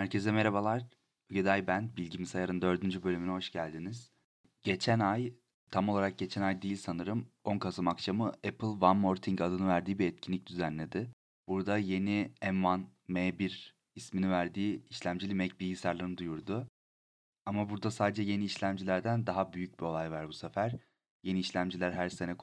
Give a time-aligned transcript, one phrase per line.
[0.00, 0.86] Herkese merhabalar.
[1.30, 1.96] Ügeday ben.
[1.96, 4.12] Bilgisayarın dördüncü bölümüne hoş geldiniz.
[4.62, 5.34] Geçen ay,
[5.70, 9.98] tam olarak geçen ay değil sanırım, 10 Kasım akşamı Apple One More Thing adını verdiği
[9.98, 11.10] bir etkinlik düzenledi.
[11.48, 16.68] Burada yeni M1, M1 ismini verdiği işlemcili Mac bilgisayarlarını duyurdu.
[17.46, 20.76] Ama burada sadece yeni işlemcilerden daha büyük bir olay var bu sefer.
[21.22, 22.36] Yeni işlemciler her sene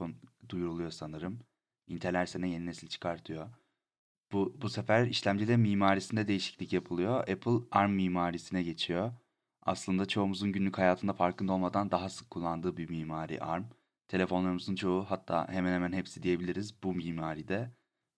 [0.50, 1.40] duyuruluyor sanırım.
[1.88, 3.50] Intel her sene yeni nesil çıkartıyor.
[4.32, 7.20] Bu, bu sefer işlemcide mimarisinde değişiklik yapılıyor.
[7.20, 9.12] Apple ARM mimarisine geçiyor.
[9.62, 13.66] Aslında çoğumuzun günlük hayatında farkında olmadan daha sık kullandığı bir mimari ARM.
[14.08, 17.72] Telefonlarımızın çoğu hatta hemen hemen hepsi diyebiliriz bu mimaride.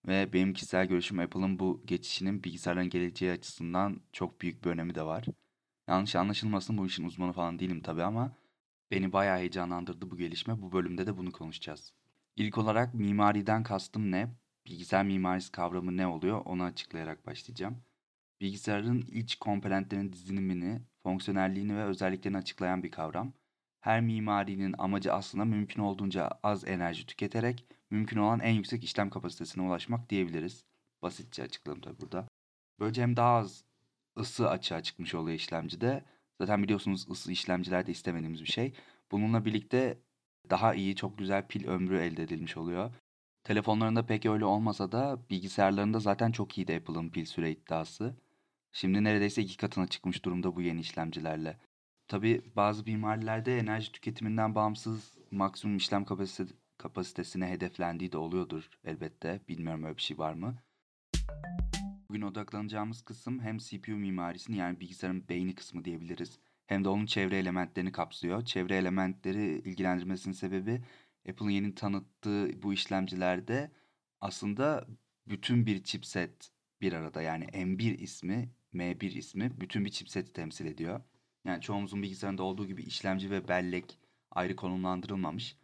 [0.06, 5.02] Ve benim kişisel görüşüm Apple'ın bu geçişinin bilgisayarların geleceği açısından çok büyük bir önemi de
[5.02, 5.26] var.
[5.88, 8.36] Yanlış anlaşılmasın bu işin uzmanı falan değilim tabii ama
[8.90, 10.62] beni bayağı heyecanlandırdı bu gelişme.
[10.62, 11.92] Bu bölümde de bunu konuşacağız.
[12.36, 14.28] İlk olarak mimariden kastım ne?
[14.66, 17.82] Bilgisayar mimarisi kavramı ne oluyor onu açıklayarak başlayacağım.
[18.40, 23.32] Bilgisayarın iç komponentlerin dizilimini, fonksiyonelliğini ve özelliklerini açıklayan bir kavram.
[23.80, 29.64] Her mimarinin amacı aslında mümkün olduğunca az enerji tüketerek mümkün olan en yüksek işlem kapasitesine
[29.64, 30.64] ulaşmak diyebiliriz.
[31.02, 32.28] Basitçe açıkladım tabi burada.
[32.80, 33.64] Böylece hem daha az
[34.18, 36.04] ısı açığa çıkmış oluyor işlemcide.
[36.40, 38.74] Zaten biliyorsunuz ısı işlemcilerde istemediğimiz bir şey.
[39.10, 39.98] Bununla birlikte
[40.50, 42.90] daha iyi, çok güzel pil ömrü elde edilmiş oluyor.
[43.44, 48.16] Telefonlarında pek öyle olmasa da bilgisayarlarında zaten çok iyiydi Apple'ın pil süre iddiası.
[48.72, 51.58] Şimdi neredeyse iki katına çıkmış durumda bu yeni işlemcilerle.
[52.08, 59.40] Tabi bazı mimarilerde enerji tüketiminden bağımsız maksimum işlem kapasite, kapasitesine hedeflendiği de oluyordur elbette.
[59.48, 60.54] Bilmiyorum öyle bir şey var mı?
[62.08, 66.38] Bugün odaklanacağımız kısım hem CPU mimarisini yani bilgisayarın beyni kısmı diyebiliriz.
[66.66, 68.44] Hem de onun çevre elementlerini kapsıyor.
[68.44, 70.82] Çevre elementleri ilgilendirmesinin sebebi
[71.28, 73.70] Apple'ın yeni tanıttığı bu işlemcilerde
[74.20, 74.86] aslında
[75.26, 76.50] bütün bir chipset
[76.80, 77.22] bir arada.
[77.22, 81.00] Yani M1 ismi, M1 ismi bütün bir chipseti temsil ediyor.
[81.44, 83.98] Yani çoğumuzun bilgisayarında olduğu gibi işlemci ve bellek
[84.30, 85.56] ayrı konumlandırılmamış.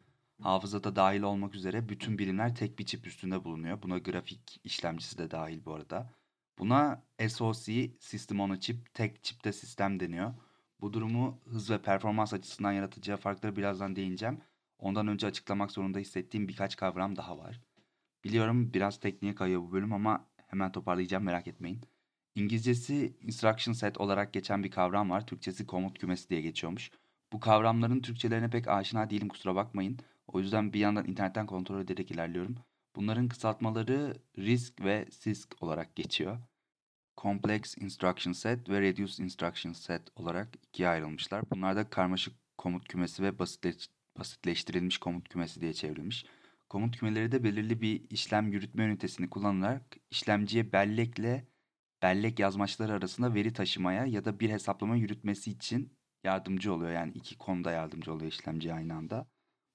[0.43, 3.83] Hafızada dahil olmak üzere bütün birimler tek bir çip üstünde bulunuyor.
[3.83, 6.12] Buna grafik işlemcisi de dahil bu arada.
[6.59, 10.34] Buna SoC, System on a Chip, tek çipte sistem deniyor.
[10.81, 14.41] Bu durumu hız ve performans açısından yaratacağı farkları birazdan değineceğim.
[14.78, 17.60] Ondan önce açıklamak zorunda hissettiğim birkaç kavram daha var.
[18.25, 21.81] Biliyorum biraz tekniğe kayıyor bu bölüm ama hemen toparlayacağım merak etmeyin.
[22.34, 25.26] İngilizcesi instruction set olarak geçen bir kavram var.
[25.26, 26.91] Türkçesi komut kümesi diye geçiyormuş.
[27.32, 29.98] Bu kavramların Türkçelerine pek aşina değilim kusura bakmayın.
[30.26, 32.56] O yüzden bir yandan internetten kontrol ederek ilerliyorum.
[32.97, 36.38] Bunların kısaltmaları RISC ve CISC olarak geçiyor.
[37.16, 41.50] Complex Instruction Set ve Reduced Instruction Set olarak ikiye ayrılmışlar.
[41.50, 43.88] Bunlar da karmaşık komut kümesi ve basitleş
[44.19, 46.27] basitleştirilmiş komut kümesi diye çevrilmiş.
[46.69, 51.47] Komut kümeleri de belirli bir işlem yürütme ünitesini kullanarak işlemciye bellekle
[52.03, 55.93] bellek yazmaçları arasında veri taşımaya ya da bir hesaplama yürütmesi için
[56.25, 56.91] yardımcı oluyor.
[56.93, 59.27] Yani iki konuda yardımcı oluyor işlemciye aynı anda.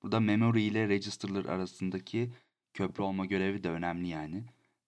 [0.03, 2.33] Burada memory ile register'lar arasındaki
[2.73, 4.45] köprü olma görevi de önemli yani.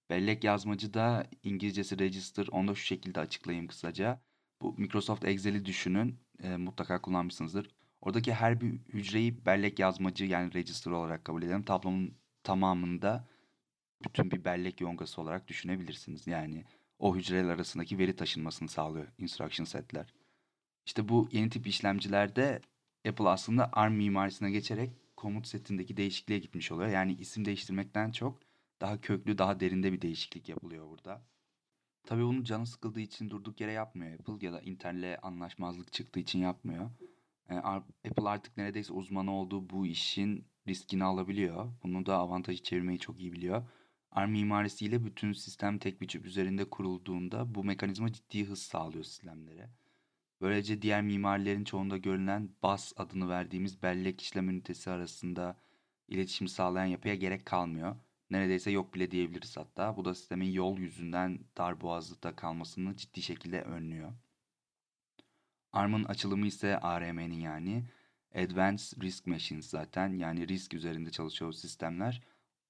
[0.09, 2.47] Bellek yazmacı da İngilizcesi register.
[2.51, 4.21] Onu da şu şekilde açıklayayım kısaca.
[4.61, 6.19] Bu Microsoft Excel'i düşünün.
[6.43, 7.69] E, mutlaka kullanmışsınızdır.
[8.03, 11.63] Oradaki her bir hücreyi bellek yazmacı yani register olarak kabul edelim.
[11.63, 13.27] Tablonun tamamında
[14.05, 16.27] bütün bir bellek yongası olarak düşünebilirsiniz.
[16.27, 16.65] Yani
[16.99, 20.13] o hücreler arasındaki veri taşınmasını sağlıyor instruction setler.
[20.85, 22.61] İşte bu yeni tip işlemcilerde
[23.07, 26.89] Apple aslında ARM mimarisine geçerek komut setindeki değişikliğe gitmiş oluyor.
[26.89, 28.39] Yani isim değiştirmekten çok
[28.81, 31.21] daha köklü, daha derinde bir değişiklik yapılıyor burada.
[32.05, 36.39] Tabii bunu canı sıkıldığı için durduk yere yapmıyor Apple ya da Intel'le anlaşmazlık çıktığı için
[36.39, 36.89] yapmıyor.
[37.49, 41.73] Apple artık neredeyse uzmanı olduğu bu işin riskini alabiliyor.
[41.83, 43.63] Bunu da avantajı çevirmeyi çok iyi biliyor.
[44.11, 49.69] ARM mimarisiyle bütün sistem tek bir çip üzerinde kurulduğunda bu mekanizma ciddi hız sağlıyor sistemlere.
[50.41, 55.57] Böylece diğer mimarilerin çoğunda görülen BAS adını verdiğimiz bellek işlem ünitesi arasında
[56.07, 57.95] iletişim sağlayan yapıya gerek kalmıyor.
[58.29, 59.97] Neredeyse yok bile diyebiliriz hatta.
[59.97, 64.13] Bu da sistemin yol yüzünden dar boğazlıkta kalmasını ciddi şekilde önlüyor.
[65.73, 67.83] ARM'ın açılımı ise ARM'nin yani
[68.35, 72.21] Advanced Risk Machines zaten yani risk üzerinde çalışıyor sistemler.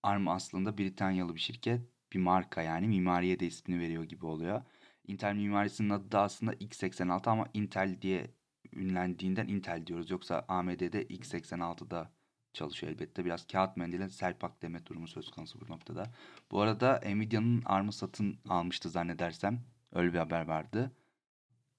[0.04, 1.82] ARM aslında Britanyalı bir şirket,
[2.14, 4.62] bir marka yani mimariye de ismini veriyor gibi oluyor.
[5.08, 8.32] Intel mimarisinin adı da aslında x86 ama Intel diye
[8.74, 10.10] ünlendiğinden Intel diyoruz.
[10.12, 12.12] Yoksa AMD'de x86'da
[12.54, 13.26] çalışıyor elbette.
[13.26, 16.12] Biraz kağıt mendile selpak deme durumu söz konusu bu noktada.
[16.52, 19.60] Bu arada Nvidia'nın ARM'ı satın almıştı zannedersem.
[19.94, 20.92] Öyle bir haber vardı.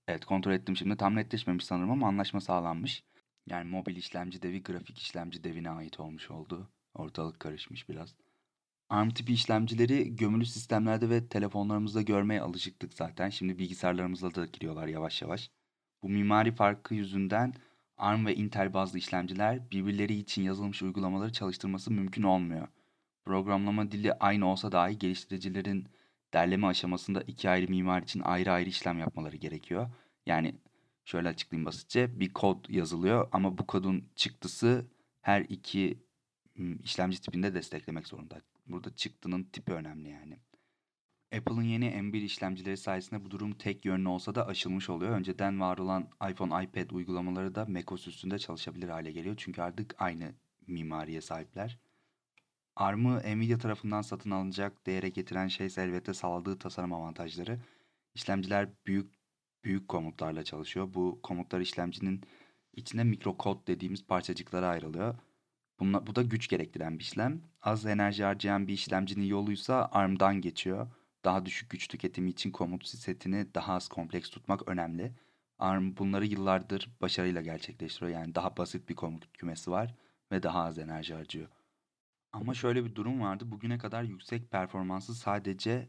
[0.09, 0.97] Evet kontrol ettim şimdi.
[0.97, 3.05] Tam netleşmemiş sanırım ama anlaşma sağlanmış.
[3.47, 6.69] Yani mobil işlemci devi grafik işlemci devine ait olmuş oldu.
[6.95, 8.15] Ortalık karışmış biraz.
[8.89, 13.31] ARM tipi işlemcileri gömülü sistemlerde ve telefonlarımızda görmeye alışıktık zaten.
[13.31, 15.51] Şimdi bilgisayarlarımızda da giriyorlar yavaş yavaş.
[16.03, 17.55] Bu mimari farkı yüzünden
[17.97, 22.69] ARM ve Intel bazlı işlemciler birbirleri için yazılmış uygulamaları çalıştırması mümkün olmuyor.
[23.25, 25.89] Programlama dili aynı olsa dahi geliştiricilerin
[26.35, 29.91] derleme aşamasında iki ayrı mimar için ayrı ayrı işlem yapmaları gerekiyor.
[30.27, 30.55] Yani
[31.05, 34.87] şöyle açıklayayım basitçe bir kod yazılıyor ama bu kodun çıktısı
[35.21, 35.99] her iki
[36.83, 38.41] işlemci tipinde desteklemek zorunda.
[38.67, 40.39] Burada çıktının tipi önemli yani.
[41.37, 45.13] Apple'ın yeni M1 işlemcileri sayesinde bu durum tek yönlü olsa da aşılmış oluyor.
[45.17, 49.35] Önceden var olan iPhone, iPad uygulamaları da macOS üstünde çalışabilir hale geliyor.
[49.39, 50.35] Çünkü artık aynı
[50.67, 51.79] mimariye sahipler.
[52.77, 57.59] ARM'ı Nvidia tarafından satın alınacak değere getiren şey ise elbette sağladığı tasarım avantajları.
[58.15, 59.15] İşlemciler büyük
[59.65, 60.95] büyük komutlarla çalışıyor.
[60.95, 62.23] Bu komutlar işlemcinin
[62.73, 65.15] içinde mikrokod dediğimiz parçacıklara ayrılıyor.
[65.81, 67.41] Bunla, bu da güç gerektiren bir işlem.
[67.63, 70.87] Az enerji harcayan bir işlemcinin yoluysa ARM'dan geçiyor.
[71.25, 75.13] Daha düşük güç tüketimi için komut setini daha az kompleks tutmak önemli.
[75.59, 78.19] ARM bunları yıllardır başarıyla gerçekleştiriyor.
[78.19, 79.95] Yani daha basit bir komut kümesi var
[80.33, 81.49] ve daha az enerji harcıyor.
[82.35, 83.51] Ama şöyle bir durum vardı.
[83.51, 85.89] Bugüne kadar yüksek performansı sadece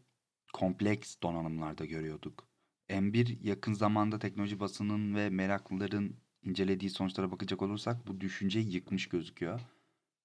[0.53, 2.47] kompleks donanımlarda görüyorduk.
[2.89, 9.61] M1 yakın zamanda teknoloji basının ve meraklıların incelediği sonuçlara bakacak olursak bu düşünceyi yıkmış gözüküyor.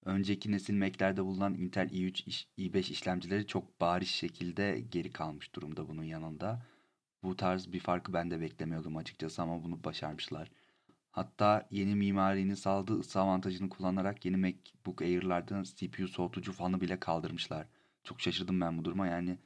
[0.05, 6.05] Önceki nesil Mac'lerde bulunan Intel i3, i5 işlemcileri çok bariz şekilde geri kalmış durumda bunun
[6.05, 6.67] yanında.
[7.23, 10.51] Bu tarz bir farkı ben de beklemiyordum açıkçası ama bunu başarmışlar.
[11.11, 17.67] Hatta yeni mimarinin sağladığı ısı avantajını kullanarak yeni MacBook Air'lardan CPU soğutucu fanı bile kaldırmışlar.
[18.05, 19.07] Çok şaşırdım ben bu duruma.
[19.07, 19.39] Yani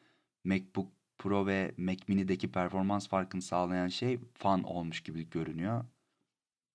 [0.45, 5.85] MacBook Pro ve Mac Mini'deki performans farkını sağlayan şey fan olmuş gibi görünüyor.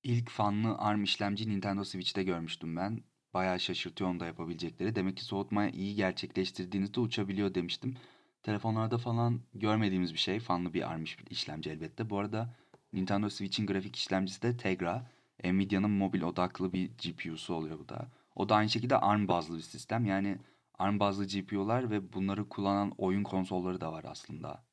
[0.03, 3.03] İlk fanlı ARM işlemci Nintendo Switch'te görmüştüm ben.
[3.33, 4.95] Bayağı şaşırtıyor onu da yapabilecekleri.
[4.95, 7.95] Demek ki soğutmayı iyi gerçekleştirdiğinizde uçabiliyor demiştim.
[8.44, 10.39] Telefonlarda falan görmediğimiz bir şey.
[10.39, 12.09] Fanlı bir ARM işlemci elbette.
[12.09, 12.56] Bu arada
[12.94, 15.06] Nintendo Switch'in grafik işlemcisi de Tegra.
[15.44, 18.07] Nvidia'nın mobil odaklı bir GPU'su oluyor bu da.
[18.36, 20.06] O da aynı şekilde ARM bazlı bir sistem.
[20.06, 20.38] Yani
[20.80, 24.63] ARM bazlı GPU'lar ve bunları kullanan oyun konsolları da var aslında.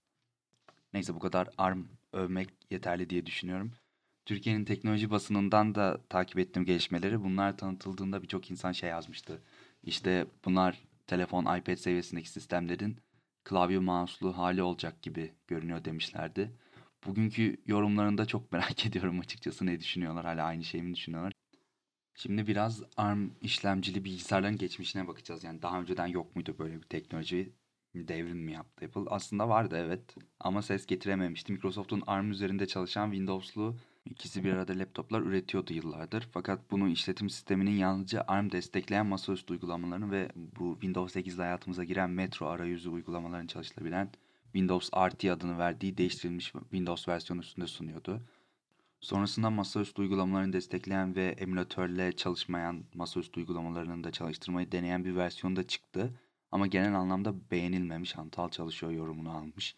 [0.93, 3.73] Neyse bu kadar ARM övmek yeterli diye düşünüyorum.
[4.27, 7.25] Türkiye'nin teknoloji basınından da takip ettiğim gelişmeleri.
[7.25, 9.43] Bunlar tanıtıldığında birçok insan şey yazmıştı.
[9.83, 12.99] İşte bunlar telefon, iPad seviyesindeki sistemlerin
[13.45, 16.53] klavye mouse'lu hali olacak gibi görünüyor demişlerdi.
[17.07, 21.33] Bugünkü yorumlarında çok merak ediyorum açıkçası ne düşünüyorlar, hala aynı şeyi mi düşünüyorlar?
[22.15, 25.45] Şimdi biraz ARM işlemcili bilgisayarların geçmişine bakacağız.
[25.45, 27.53] Yani daha önceden yok muydu böyle bir teknoloji?
[27.95, 29.11] Devrim mi yaptı Apple?
[29.11, 31.53] Aslında vardı evet ama ses getirememişti.
[31.53, 36.29] Microsoft'un ARM üzerinde çalışan Windows'lu ikisi bir arada laptoplar üretiyordu yıllardır.
[36.33, 40.29] Fakat bunu işletim sisteminin yalnızca ARM destekleyen masaüstü uygulamalarını ve
[40.59, 44.11] bu Windows 8 ile hayatımıza giren Metro arayüzü uygulamalarını çalıştırabilen
[44.57, 48.23] Windows RT adını verdiği değiştirilmiş Windows versiyonu üstünde sunuyordu.
[49.01, 55.67] Sonrasında masaüstü uygulamalarını destekleyen ve emülatörle çalışmayan masaüstü uygulamalarını da çalıştırmayı deneyen bir versiyon da
[55.67, 56.21] çıktı.
[56.53, 59.77] Ama genel anlamda beğenilmemiş, hantal çalışıyor yorumunu almış.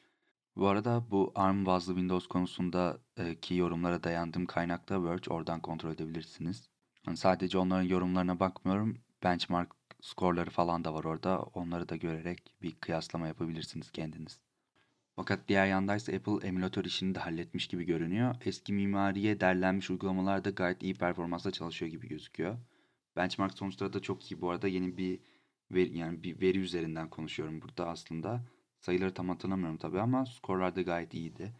[0.56, 6.68] Bu arada bu ARM bazlı Windows konusundaki yorumlara dayandığım kaynakta Verge, oradan kontrol edebilirsiniz.
[7.06, 11.38] Yani sadece onların yorumlarına bakmıyorum, benchmark skorları falan da var orada.
[11.42, 14.47] Onları da görerek bir kıyaslama yapabilirsiniz kendiniz.
[15.18, 18.34] Fakat diğer yandaysa Apple emülatör işini de halletmiş gibi görünüyor.
[18.44, 22.58] Eski mimariye derlenmiş uygulamalar da gayet iyi performansla çalışıyor gibi gözüküyor.
[23.16, 24.68] Benchmark sonuçları da çok iyi bu arada.
[24.68, 25.20] Yeni bir
[25.70, 28.44] veri, yani bir veri üzerinden konuşuyorum burada aslında.
[28.80, 31.52] Sayıları tam hatırlamıyorum tabii ama skorlar da gayet iyiydi.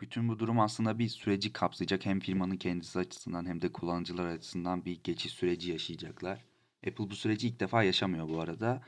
[0.00, 2.06] Bütün bu durum aslında bir süreci kapsayacak.
[2.06, 6.44] Hem firmanın kendisi açısından hem de kullanıcılar açısından bir geçiş süreci yaşayacaklar.
[6.86, 8.82] Apple bu süreci ilk defa yaşamıyor bu arada.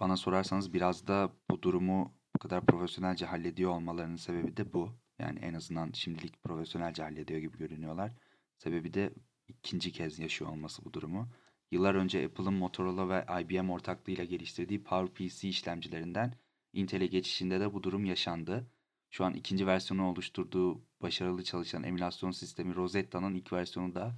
[0.00, 4.92] Bana sorarsanız biraz da bu durumu bu kadar profesyonelce hallediyor olmalarının sebebi de bu.
[5.18, 8.12] Yani en azından şimdilik profesyonelce hallediyor gibi görünüyorlar.
[8.58, 9.14] Sebebi de
[9.48, 11.28] ikinci kez yaşıyor olması bu durumu.
[11.70, 16.34] Yıllar önce Apple'ın Motorola ve IBM ortaklığıyla geliştirdiği PowerPC işlemcilerinden
[16.72, 18.70] Intel'e geçişinde de bu durum yaşandı.
[19.10, 24.14] Şu an ikinci versiyonu oluşturduğu başarılı çalışan emülasyon sistemi Rosetta'nın ilk versiyonu da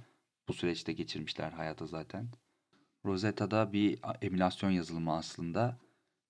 [0.47, 2.27] bu süreçte geçirmişler hayata zaten.
[3.05, 5.79] Rosetta'da bir emülasyon yazılımı aslında.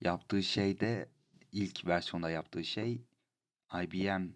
[0.01, 1.09] Yaptığı şey de
[1.51, 3.01] ilk versiyonda yaptığı şey
[3.83, 4.27] IBM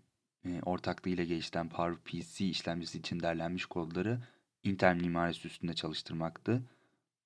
[0.45, 4.19] e, ortaklığıyla geliştiren PowerPC işlemcisi için derlenmiş kodları
[4.63, 6.63] Intel mimarisi üstünde çalıştırmaktı.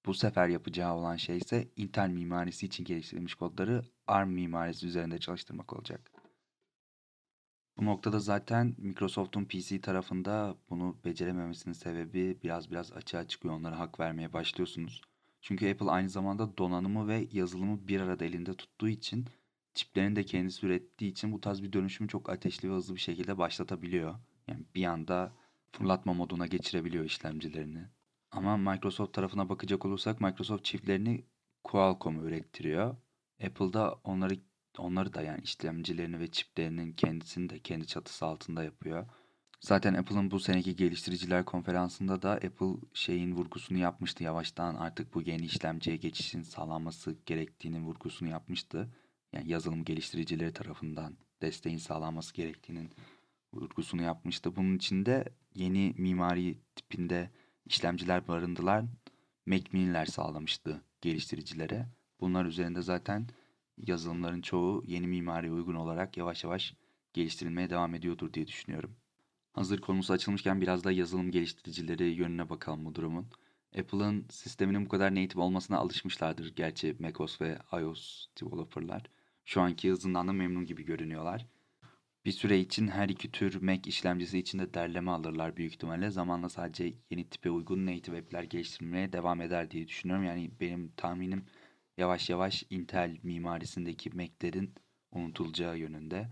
[0.06, 5.74] Bu sefer yapacağı olan şey ise Intel mimarisi için geliştirilmiş kodları ARM mimarisi üzerinde çalıştırmak
[5.74, 6.12] olacak.
[7.77, 13.53] Bu noktada zaten Microsoft'un PC tarafında bunu becerememesinin sebebi biraz biraz açığa çıkıyor.
[13.53, 15.01] Onlara hak vermeye başlıyorsunuz.
[15.41, 19.25] Çünkü Apple aynı zamanda donanımı ve yazılımı bir arada elinde tuttuğu için
[19.77, 23.38] çiplerini de kendisi ürettiği için bu tarz bir dönüşümü çok ateşli ve hızlı bir şekilde
[23.38, 24.15] başlatabiliyor.
[24.48, 25.34] Yani bir anda
[25.72, 27.86] fırlatma moduna geçirebiliyor işlemcilerini.
[28.31, 31.25] Ama Microsoft tarafına bakacak olursak Microsoft çiplerini
[31.63, 32.96] Qualcomm ürettiriyor.
[33.46, 34.38] Apple'da onları
[34.77, 39.07] onları da yani işlemcilerini ve çiplerinin kendisini de kendi çatısı altında yapıyor.
[39.62, 45.46] Zaten Apple'ın bu seneki geliştiriciler konferansında da Apple şeyin vurgusunu yapmıştı yavaştan artık bu yeni
[45.46, 48.89] işlemciye geçişin sağlanması gerektiğinin vurgusunu yapmıştı.
[49.38, 52.89] Yani yazılım geliştiricileri tarafından desteğin sağlanması gerektiğinin
[53.53, 54.56] vurgusunu yapmıştı.
[54.56, 55.25] Bunun için de
[55.56, 57.32] yeni mimari tipinde
[57.65, 58.86] işlemciler barındılar.
[59.46, 61.88] Mac Mini'ler sağlamıştı geliştiricilere.
[62.20, 63.27] Bunlar üzerinde zaten
[63.77, 66.74] yazılımların çoğu yeni mimariye uygun olarak yavaş yavaş
[67.13, 68.96] geliştirilmeye devam ediyordur diye düşünüyorum.
[69.53, 73.27] Hazır konusu açılmışken biraz da yazılım geliştiricileri yönüne bakalım bu durumun.
[73.79, 79.16] Apple'ın sisteminin bu kadar native olmasına alışmışlardır gerçi macOS ve iOS developerlar.
[79.48, 81.48] Şu anki hızından da memnun gibi görünüyorlar.
[82.25, 86.10] Bir süre için her iki tür Mac işlemcisi için de derleme alırlar büyük ihtimalle.
[86.10, 90.25] Zamanla sadece yeni tipe uygun native app'ler geliştirmeye devam eder diye düşünüyorum.
[90.25, 91.46] Yani benim tahminim
[91.98, 94.74] yavaş yavaş Intel mimarisindeki Mac'lerin
[95.12, 96.30] unutulacağı yönünde.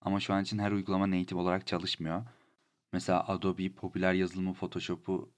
[0.00, 2.24] Ama şu an için her uygulama native olarak çalışmıyor.
[2.92, 5.32] Mesela Adobe popüler yazılımı Photoshop'u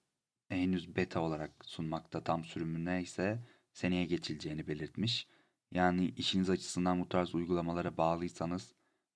[0.48, 5.26] henüz beta olarak sunmakta tam sürümüne ise seneye geçileceğini belirtmiş.
[5.72, 8.74] Yani işiniz açısından bu tarz uygulamalara bağlıysanız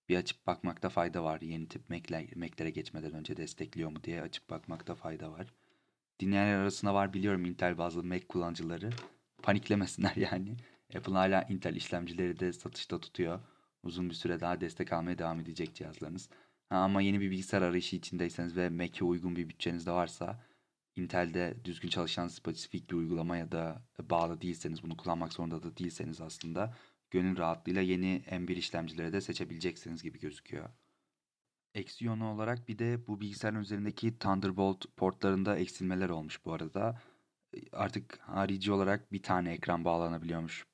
[0.09, 1.41] bir açıp bakmakta fayda var.
[1.41, 5.47] Yeni tip Mac'lere geçmeden önce destekliyor mu diye açıp bakmakta fayda var.
[6.21, 8.91] Dinleyenler arasında var biliyorum Intel bazı Mac kullanıcıları.
[9.43, 10.57] Paniklemesinler yani.
[10.97, 13.41] Apple hala Intel işlemcileri de satışta tutuyor.
[13.83, 16.29] Uzun bir süre daha destek almaya devam edecek cihazlarınız.
[16.69, 20.41] Ha, ama yeni bir bilgisayar arayışı içindeyseniz ve Mac'e uygun bir bütçeniz de varsa
[20.97, 26.21] Intel'de düzgün çalışan spesifik bir uygulama ya da bağlı değilseniz bunu kullanmak zorunda da değilseniz
[26.21, 26.75] aslında
[27.11, 30.71] gönül rahatlığıyla yeni M1 işlemcileri de seçebileceksiniz gibi gözüküyor.
[31.75, 37.01] Eksi yönü olarak bir de bu bilgisayarın üzerindeki Thunderbolt portlarında eksilmeler olmuş bu arada.
[37.73, 40.67] Artık harici olarak bir tane ekran bağlanabiliyormuş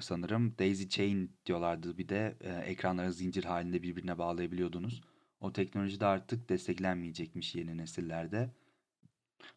[0.00, 0.58] sanırım.
[0.58, 5.00] Daisy Chain diyorlardı bir de e, ekranları zincir halinde birbirine bağlayabiliyordunuz.
[5.40, 8.50] O teknoloji de artık desteklenmeyecekmiş yeni nesillerde.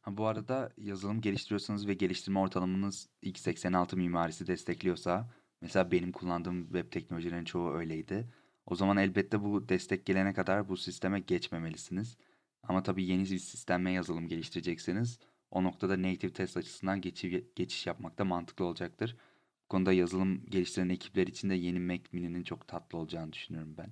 [0.02, 5.30] Ha, bu arada yazılım geliştiriyorsanız ve geliştirme ortalamanız x86 mimarisi destekliyorsa
[5.62, 8.28] mesela benim kullandığım web teknolojilerin çoğu öyleydi.
[8.66, 12.18] O zaman elbette bu destek gelene kadar bu sisteme geçmemelisiniz.
[12.64, 15.20] Ama tabii yeni bir sistemme yazılım geliştirecekseniz
[15.52, 19.18] o noktada native test açısından geçiş, geçiş yapmak da mantıklı olacaktır.
[19.64, 23.92] Bu konuda yazılım geliştiren ekipler için de yeni Mac Mini'nin çok tatlı olacağını düşünüyorum ben.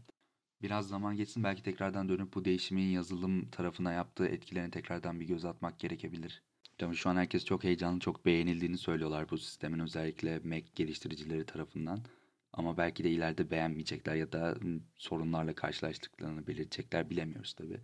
[0.61, 5.45] Biraz zaman geçsin belki tekrardan dönüp bu değişimin yazılım tarafına yaptığı etkilerine tekrardan bir göz
[5.45, 6.43] atmak gerekebilir.
[6.77, 12.05] Tabii şu an herkes çok heyecanlı, çok beğenildiğini söylüyorlar bu sistemin özellikle Mac geliştiricileri tarafından.
[12.53, 14.57] Ama belki de ileride beğenmeyecekler ya da
[14.95, 17.81] sorunlarla karşılaştıklarını belirtecekler bilemiyoruz tabii.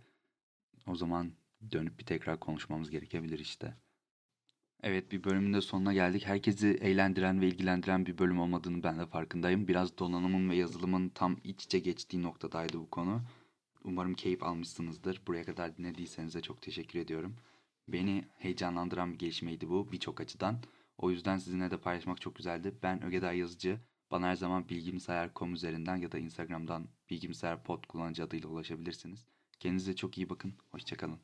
[0.86, 1.32] O zaman
[1.72, 3.76] dönüp bir tekrar konuşmamız gerekebilir işte.
[4.82, 6.26] Evet bir bölümün de sonuna geldik.
[6.26, 9.68] Herkesi eğlendiren ve ilgilendiren bir bölüm olmadığını ben de farkındayım.
[9.68, 13.22] Biraz donanımın ve yazılımın tam iç içe geçtiği noktadaydı bu konu.
[13.84, 15.22] Umarım keyif almışsınızdır.
[15.26, 17.36] Buraya kadar dinlediyseniz de çok teşekkür ediyorum.
[17.88, 20.58] Beni heyecanlandıran bir gelişmeydi bu birçok açıdan.
[20.98, 22.74] O yüzden sizinle de paylaşmak çok güzeldi.
[22.82, 23.80] Ben Ögeday Yazıcı.
[24.10, 29.26] Bana her zaman bilgimsayar.com üzerinden ya da Instagram'dan bilgimsayar pod kullanıcı adıyla ulaşabilirsiniz.
[29.60, 30.54] Kendinize çok iyi bakın.
[30.70, 31.18] Hoşçakalın.